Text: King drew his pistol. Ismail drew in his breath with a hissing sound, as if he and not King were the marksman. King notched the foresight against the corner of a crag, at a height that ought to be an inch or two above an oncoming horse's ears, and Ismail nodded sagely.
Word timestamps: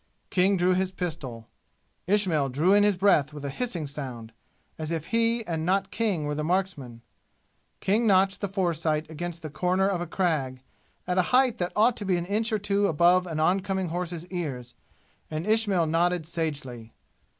King 0.31 0.57
drew 0.57 0.73
his 0.73 0.89
pistol. 0.91 1.47
Ismail 2.07 2.49
drew 2.49 2.73
in 2.73 2.81
his 2.81 2.97
breath 2.97 3.33
with 3.33 3.45
a 3.45 3.51
hissing 3.51 3.85
sound, 3.85 4.33
as 4.79 4.89
if 4.89 5.09
he 5.09 5.45
and 5.45 5.63
not 5.63 5.91
King 5.91 6.25
were 6.25 6.33
the 6.33 6.43
marksman. 6.43 7.01
King 7.81 8.07
notched 8.07 8.41
the 8.41 8.47
foresight 8.47 9.07
against 9.11 9.43
the 9.43 9.49
corner 9.51 9.87
of 9.87 10.01
a 10.01 10.07
crag, 10.07 10.63
at 11.05 11.19
a 11.19 11.29
height 11.29 11.59
that 11.59 11.71
ought 11.75 11.95
to 11.97 12.05
be 12.05 12.17
an 12.17 12.25
inch 12.25 12.51
or 12.51 12.57
two 12.57 12.87
above 12.87 13.27
an 13.27 13.39
oncoming 13.39 13.89
horse's 13.89 14.25
ears, 14.31 14.73
and 15.29 15.45
Ismail 15.45 15.85
nodded 15.85 16.25
sagely. 16.25 16.93